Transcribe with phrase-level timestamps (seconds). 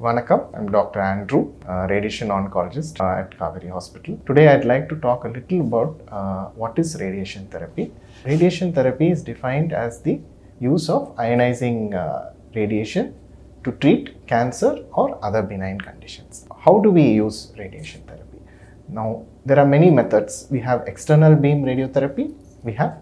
[0.00, 0.98] Vanakkam, I'm Dr.
[0.98, 4.18] Andrew, radiation oncologist uh, at Kauvery Hospital.
[4.26, 7.92] Today I'd like to talk a little about uh, what is radiation therapy.
[8.24, 10.18] Radiation therapy is defined as the
[10.58, 13.14] use of ionizing uh, radiation
[13.64, 16.46] to treat cancer or other benign conditions.
[16.64, 18.38] How do we use radiation therapy?
[18.88, 20.46] Now, there are many methods.
[20.50, 22.96] We have external beam radiotherapy, we have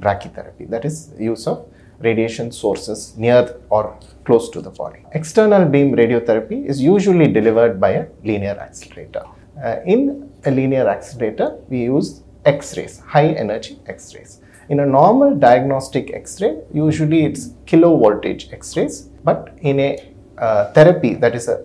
[0.00, 1.68] brachytherapy, that is, use of
[2.00, 5.00] radiation sources near or close to the body.
[5.12, 9.24] External beam radiotherapy is usually delivered by a linear accelerator.
[9.62, 14.40] Uh, in a linear accelerator, we use X rays, high energy X rays.
[14.68, 20.72] In a normal diagnostic X ray, usually it's kilovoltage X rays, but in a uh,
[20.72, 21.64] therapy that is a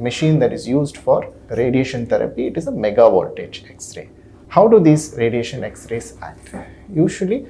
[0.00, 4.08] machine that is used for radiation therapy, it is a megavoltage X ray.
[4.48, 6.54] How do these radiation X rays act?
[6.92, 7.46] Usually,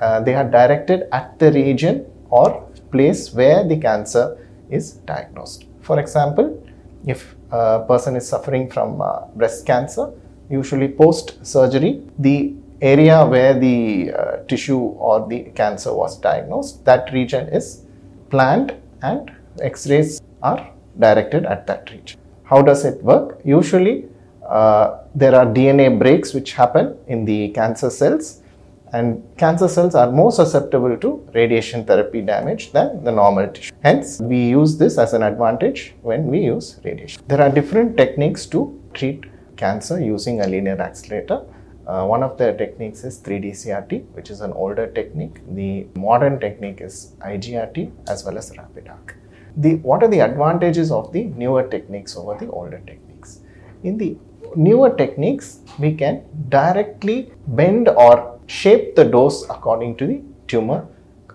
[0.00, 4.38] uh, they are directed at the region or place where the cancer
[4.70, 5.64] is diagnosed.
[5.80, 6.62] For example,
[7.06, 10.12] if a person is suffering from uh, breast cancer,
[10.50, 17.12] usually post surgery, the area where the uh, tissue or the cancer was diagnosed, that
[17.12, 17.82] region is
[18.30, 22.18] planned and x rays are directed at that region.
[22.44, 23.40] How does it work?
[23.44, 24.06] Usually,
[24.48, 28.42] uh, there are DNA breaks which happen in the cancer cells
[28.92, 33.74] and cancer cells are more susceptible to radiation therapy damage than the normal tissue.
[33.82, 37.22] Hence, we use this as an advantage when we use radiation.
[37.28, 39.24] There are different techniques to treat
[39.56, 41.42] cancer using a linear accelerator.
[41.86, 45.40] Uh, one of the techniques is 3D CRT, which is an older technique.
[45.54, 49.14] The modern technique is IGRT as well as RapidArc.
[49.56, 53.07] The, what are the advantages of the newer techniques over the older techniques?
[53.82, 54.16] In the
[54.56, 60.86] newer techniques, we can directly bend or shape the dose according to the tumor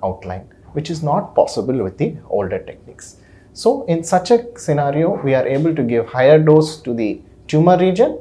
[0.03, 3.17] outline, which is not possible with the older techniques.
[3.53, 7.77] So, in such a scenario, we are able to give higher dose to the tumor
[7.77, 8.19] region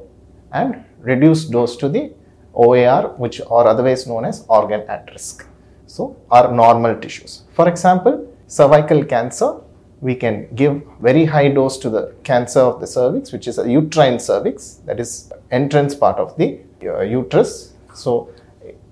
[0.52, 2.12] and reduce dose to the
[2.54, 5.46] OAR, which are otherwise known as organ at risk.
[5.86, 7.42] So, are normal tissues.
[7.54, 9.60] For example, cervical cancer,
[10.02, 13.70] we can give very high dose to the cancer of the cervix, which is a
[13.70, 17.72] uterine cervix, that is entrance part of the uh, uterus.
[17.94, 18.28] So,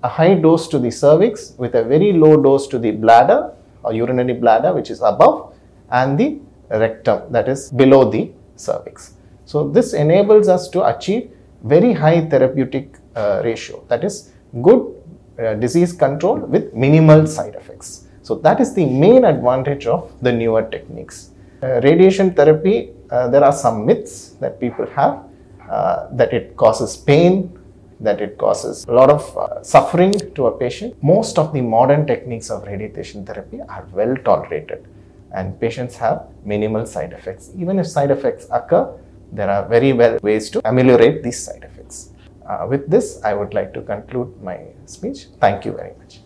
[0.02, 3.92] a high dose to the cervix with a very low dose to the bladder or
[3.92, 5.54] urinary bladder which is above
[5.90, 6.38] and the
[6.70, 9.14] rectum that is below the cervix.
[9.44, 11.30] So this enables us to achieve
[11.64, 14.32] very high therapeutic uh, ratio that is
[14.62, 14.94] good
[15.38, 18.06] uh, disease control with minimal side effects.
[18.30, 21.30] So that is the main advantage of the newer techniques.
[21.64, 25.24] Uh, radiation therapy, uh, there are some myths that people have
[25.68, 27.58] uh, that it causes pain,
[27.98, 30.94] that it causes a lot of uh, suffering to a patient.
[31.02, 34.86] Most of the modern techniques of radiation therapy are well tolerated
[35.34, 37.50] and patients have minimal side effects.
[37.58, 38.96] Even if side effects occur,
[39.32, 42.10] there are very well ways to ameliorate these side effects.
[42.48, 45.26] Uh, with this, I would like to conclude my speech.
[45.40, 46.20] Thank you very much.